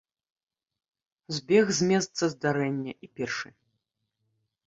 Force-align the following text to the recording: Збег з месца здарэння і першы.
Збег 1.39 1.65
з 1.79 1.91
месца 1.91 2.23
здарэння 2.35 2.93
і 3.09 3.09
першы. 3.19 3.49